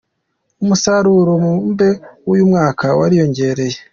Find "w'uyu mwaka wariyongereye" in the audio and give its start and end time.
2.25-3.77